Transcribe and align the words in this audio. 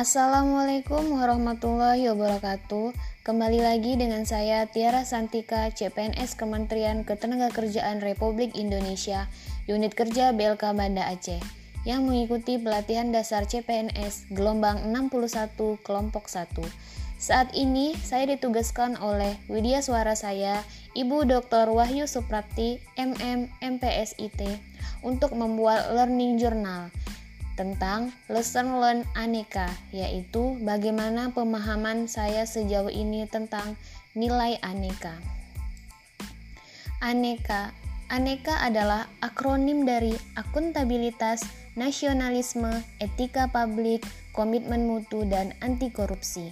Assalamualaikum 0.00 1.12
warahmatullahi 1.12 2.08
wabarakatuh. 2.08 2.96
Kembali 3.20 3.60
lagi 3.60 4.00
dengan 4.00 4.24
saya 4.24 4.64
Tiara 4.64 5.04
Santika, 5.04 5.68
CPNS 5.68 6.40
Kementerian 6.40 7.04
Ketenagakerjaan 7.04 8.00
Republik 8.00 8.56
Indonesia, 8.56 9.28
Unit 9.68 9.92
Kerja 9.92 10.32
BLK 10.32 10.72
Banda 10.72 11.04
Aceh, 11.04 11.44
yang 11.84 12.08
mengikuti 12.08 12.56
pelatihan 12.56 13.12
dasar 13.12 13.44
CPNS 13.44 14.32
gelombang 14.32 14.88
61 14.88 15.76
kelompok 15.84 16.32
1. 16.32 16.48
Saat 17.20 17.52
ini 17.52 17.92
saya 18.00 18.24
ditugaskan 18.24 18.96
oleh 19.04 19.36
Widya 19.52 19.84
Suara 19.84 20.16
saya, 20.16 20.64
Ibu 20.96 21.28
Dr. 21.28 21.68
Wahyu 21.76 22.08
Suprapti, 22.08 22.80
MM, 22.96 23.52
MPSIT, 23.60 24.48
untuk 25.04 25.36
membuat 25.36 25.92
learning 25.92 26.40
journal 26.40 26.88
tentang 27.60 28.08
lesson 28.32 28.80
learn 28.80 29.04
aneka, 29.12 29.68
yaitu 29.92 30.56
bagaimana 30.64 31.28
pemahaman 31.36 32.08
saya 32.08 32.48
sejauh 32.48 32.88
ini 32.88 33.28
tentang 33.28 33.76
nilai 34.16 34.56
aneka. 34.64 35.20
Aneka 37.04 37.76
Aneka 38.10 38.58
adalah 38.66 39.06
akronim 39.22 39.86
dari 39.86 40.10
akuntabilitas, 40.34 41.46
nasionalisme, 41.78 42.82
etika 42.98 43.46
publik, 43.46 44.02
komitmen 44.34 44.82
mutu, 44.82 45.22
dan 45.30 45.54
anti 45.62 45.94
korupsi. 45.94 46.50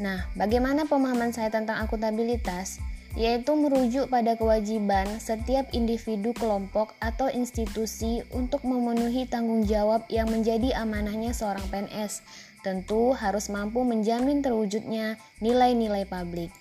Nah, 0.00 0.24
bagaimana 0.32 0.88
pemahaman 0.88 1.36
saya 1.36 1.52
tentang 1.52 1.84
akuntabilitas? 1.84 2.80
Yaitu 3.18 3.50
merujuk 3.58 4.06
pada 4.06 4.38
kewajiban 4.38 5.18
setiap 5.18 5.66
individu, 5.74 6.30
kelompok, 6.36 6.94
atau 7.02 7.26
institusi 7.26 8.22
untuk 8.30 8.62
memenuhi 8.62 9.26
tanggung 9.26 9.66
jawab 9.66 10.06
yang 10.06 10.30
menjadi 10.30 10.78
amanahnya 10.78 11.34
seorang 11.34 11.66
PNS. 11.74 12.22
Tentu 12.60 13.16
harus 13.16 13.48
mampu 13.48 13.82
menjamin 13.82 14.44
terwujudnya 14.44 15.18
nilai-nilai 15.42 16.06
publik. 16.06 16.52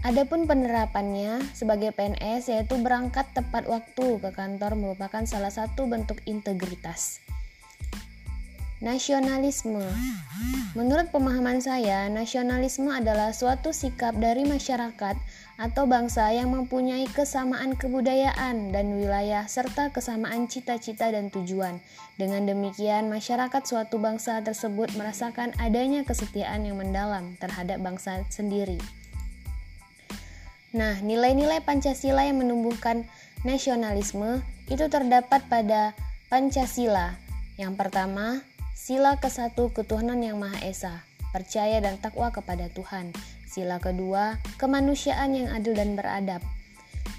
Adapun 0.00 0.48
penerapannya 0.48 1.44
sebagai 1.52 1.92
PNS 1.92 2.48
yaitu 2.48 2.80
berangkat 2.80 3.28
tepat 3.36 3.68
waktu 3.68 4.16
ke 4.16 4.30
kantor 4.32 4.72
merupakan 4.72 5.20
salah 5.28 5.52
satu 5.52 5.84
bentuk 5.84 6.24
integritas. 6.24 7.20
Nasionalisme 8.80 9.84
Menurut 10.72 11.12
pemahaman 11.12 11.60
saya, 11.60 12.08
nasionalisme 12.08 12.88
adalah 12.88 13.28
suatu 13.36 13.76
sikap 13.76 14.16
dari 14.16 14.48
masyarakat 14.48 15.20
atau 15.60 15.84
bangsa 15.84 16.32
yang 16.32 16.48
mempunyai 16.48 17.04
kesamaan 17.12 17.76
kebudayaan 17.76 18.72
dan 18.72 18.96
wilayah 18.96 19.44
serta 19.44 19.92
kesamaan 19.92 20.48
cita-cita 20.48 21.12
dan 21.12 21.28
tujuan. 21.28 21.76
Dengan 22.16 22.48
demikian, 22.48 23.12
masyarakat 23.12 23.60
suatu 23.68 24.00
bangsa 24.00 24.40
tersebut 24.40 24.96
merasakan 24.96 25.52
adanya 25.60 26.00
kesetiaan 26.00 26.64
yang 26.64 26.80
mendalam 26.80 27.36
terhadap 27.36 27.84
bangsa 27.84 28.24
sendiri. 28.32 28.80
Nah, 30.72 30.96
nilai-nilai 31.04 31.60
Pancasila 31.60 32.24
yang 32.24 32.40
menumbuhkan 32.40 33.04
nasionalisme 33.44 34.40
itu 34.72 34.88
terdapat 34.88 35.44
pada 35.52 35.92
Pancasila. 36.32 37.20
Yang 37.60 37.76
pertama, 37.76 38.40
Sila 38.80 39.20
ke-1 39.20 39.60
ketuhanan 39.76 40.24
yang 40.24 40.40
Maha 40.40 40.56
Esa, 40.64 41.04
percaya 41.36 41.84
dan 41.84 42.00
takwa 42.00 42.32
kepada 42.32 42.72
Tuhan. 42.72 43.12
Sila 43.44 43.76
kedua, 43.76 44.40
kemanusiaan 44.56 45.36
yang 45.36 45.52
adil 45.52 45.76
dan 45.76 46.00
beradab. 46.00 46.40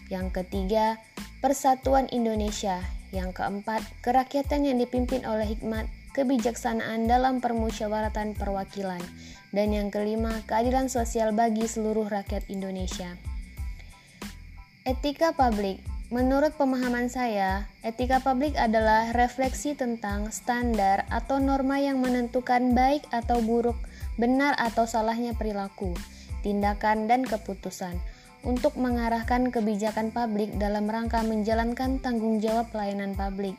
Yang 0.10 0.42
ketiga, 0.42 0.98
persatuan 1.38 2.10
Indonesia. 2.10 2.82
Yang 3.14 3.38
keempat, 3.38 3.86
kerakyatan 4.02 4.66
yang 4.66 4.82
dipimpin 4.82 5.22
oleh 5.22 5.54
hikmat, 5.54 5.86
kebijaksanaan 6.18 7.06
dalam 7.06 7.46
permusyawaratan 7.46 8.34
perwakilan. 8.34 9.06
Dan 9.54 9.70
yang 9.70 9.94
kelima, 9.94 10.42
keadilan 10.50 10.90
sosial 10.90 11.30
bagi 11.30 11.70
seluruh 11.70 12.10
rakyat 12.10 12.42
Indonesia. 12.50 13.22
Etika 14.82 15.38
publik 15.38 15.91
Menurut 16.12 16.52
pemahaman 16.60 17.08
saya, 17.08 17.72
etika 17.88 18.20
publik 18.20 18.60
adalah 18.60 19.16
refleksi 19.16 19.80
tentang 19.80 20.28
standar 20.28 21.08
atau 21.08 21.40
norma 21.40 21.80
yang 21.80 22.04
menentukan 22.04 22.76
baik 22.76 23.08
atau 23.16 23.40
buruk, 23.40 23.80
benar 24.20 24.52
atau 24.60 24.84
salahnya 24.84 25.32
perilaku, 25.40 25.96
tindakan, 26.44 27.08
dan 27.08 27.24
keputusan 27.24 27.96
untuk 28.44 28.76
mengarahkan 28.76 29.56
kebijakan 29.56 30.12
publik 30.12 30.52
dalam 30.60 30.92
rangka 30.92 31.24
menjalankan 31.24 32.04
tanggung 32.04 32.44
jawab 32.44 32.68
pelayanan 32.76 33.16
publik. 33.16 33.56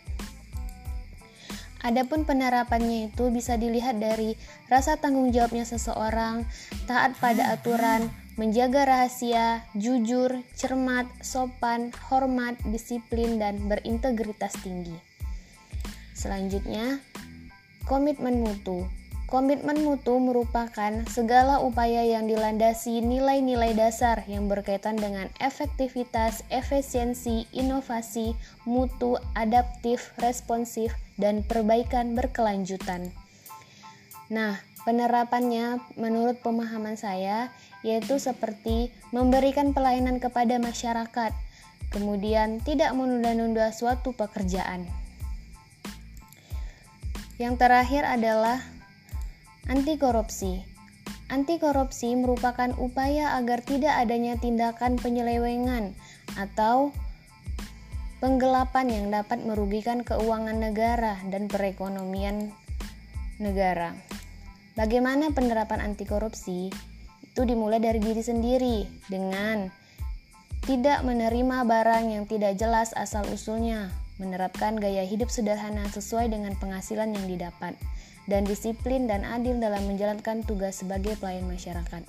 Adapun 1.82 2.22
penerapannya 2.22 3.10
itu 3.10 3.34
bisa 3.34 3.58
dilihat 3.58 3.98
dari 3.98 4.38
rasa 4.70 4.94
tanggung 5.02 5.34
jawabnya 5.34 5.66
seseorang, 5.66 6.46
taat 6.86 7.18
pada 7.18 7.50
aturan, 7.50 8.06
menjaga 8.38 8.86
rahasia, 8.86 9.66
jujur, 9.74 10.46
cermat, 10.54 11.10
sopan, 11.20 11.90
hormat, 12.06 12.54
disiplin, 12.70 13.42
dan 13.42 13.66
berintegritas 13.66 14.54
tinggi. 14.62 14.94
Selanjutnya, 16.14 17.02
komitmen 17.84 18.46
mutu. 18.46 18.86
Komitmen 19.32 19.80
mutu 19.80 20.20
merupakan 20.20 20.92
segala 21.08 21.56
upaya 21.64 22.04
yang 22.04 22.28
dilandasi 22.28 23.00
nilai-nilai 23.00 23.72
dasar 23.72 24.28
yang 24.28 24.44
berkaitan 24.44 25.00
dengan 25.00 25.32
efektivitas, 25.40 26.44
efisiensi, 26.52 27.48
inovasi, 27.48 28.36
mutu, 28.68 29.16
adaptif, 29.32 30.12
responsif, 30.20 30.92
dan 31.16 31.40
perbaikan 31.48 32.12
berkelanjutan. 32.12 33.08
Nah, 34.28 34.60
penerapannya 34.84 35.80
menurut 35.96 36.36
pemahaman 36.44 37.00
saya 37.00 37.48
yaitu 37.80 38.20
seperti 38.20 38.92
memberikan 39.16 39.72
pelayanan 39.72 40.20
kepada 40.20 40.60
masyarakat, 40.60 41.32
kemudian 41.88 42.60
tidak 42.68 42.92
menunda-nunda 42.92 43.72
suatu 43.72 44.12
pekerjaan. 44.12 44.84
Yang 47.40 47.64
terakhir 47.64 48.04
adalah 48.04 48.60
anti 49.68 49.98
korupsi. 50.00 50.62
Anti 51.28 51.60
korupsi 51.60 52.14
merupakan 52.16 52.72
upaya 52.80 53.36
agar 53.36 53.60
tidak 53.64 53.94
adanya 53.98 54.40
tindakan 54.40 55.00
penyelewengan 55.00 55.96
atau 56.34 56.92
penggelapan 58.18 58.86
yang 58.88 59.06
dapat 59.10 59.42
merugikan 59.42 60.04
keuangan 60.06 60.58
negara 60.58 61.18
dan 61.28 61.48
perekonomian 61.50 62.52
negara. 63.40 63.96
Bagaimana 64.78 65.32
penerapan 65.36 65.84
anti 65.84 66.04
korupsi? 66.04 66.72
itu 67.32 67.48
dimulai 67.48 67.80
dari 67.80 67.96
diri 67.96 68.20
sendiri 68.20 68.84
dengan 69.08 69.72
tidak 70.68 71.00
menerima 71.00 71.64
barang 71.64 72.04
yang 72.12 72.24
tidak 72.28 72.60
jelas 72.60 72.92
asal-usulnya, 72.92 73.88
menerapkan 74.16 74.76
gaya 74.76 75.04
hidup 75.04 75.32
sederhana 75.32 75.88
sesuai 75.88 76.32
dengan 76.32 76.56
penghasilan 76.58 77.12
yang 77.12 77.26
didapat, 77.28 77.76
dan 78.26 78.46
disiplin 78.46 79.10
dan 79.10 79.26
adil 79.26 79.58
dalam 79.58 79.82
menjalankan 79.88 80.46
tugas 80.46 80.80
sebagai 80.82 81.18
pelayan 81.18 81.46
masyarakat. 81.48 82.02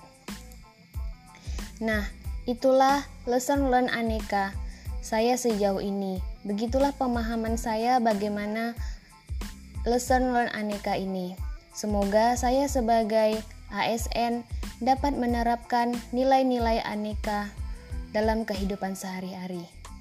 Nah, 1.81 2.05
itulah 2.45 3.03
lesson 3.25 3.67
learn 3.73 3.89
aneka 3.89 4.53
saya 5.03 5.35
sejauh 5.35 5.83
ini. 5.83 6.23
Begitulah 6.47 6.95
pemahaman 6.95 7.59
saya 7.59 7.99
bagaimana 7.99 8.71
lesson 9.83 10.31
learn 10.31 10.47
aneka 10.55 10.95
ini. 10.95 11.35
Semoga 11.75 12.39
saya 12.39 12.71
sebagai 12.71 13.43
ASN 13.73 14.45
dapat 14.79 15.17
menerapkan 15.17 15.91
nilai-nilai 16.15 16.79
aneka 16.85 17.51
dalam 18.15 18.47
kehidupan 18.47 18.95
sehari-hari. 18.95 19.82